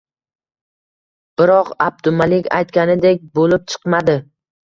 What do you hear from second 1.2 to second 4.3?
Biroq, Abdumalik aytganidek bo`lib chiqmadi